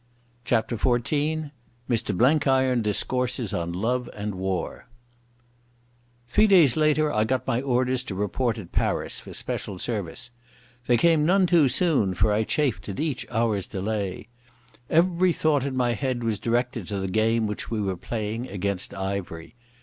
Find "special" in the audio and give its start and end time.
9.35-9.77